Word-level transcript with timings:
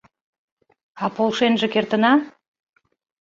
—А 1.03 1.05
полшенже 1.15 1.67
кертына? 1.73 2.13